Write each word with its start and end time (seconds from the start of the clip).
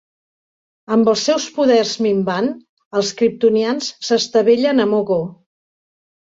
Amb 0.95 1.09
els 1.11 1.25
seus 1.27 1.43
poders 1.57 1.91
minvant, 2.05 2.47
els 3.01 3.11
kriptonians 3.19 3.91
s'estavellen 4.09 4.87
a 4.87 4.89
Mogo. 4.95 5.21